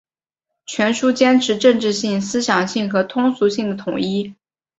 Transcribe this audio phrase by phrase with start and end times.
[0.65, 4.33] 全书坚持政治性、思想性和通俗性的统一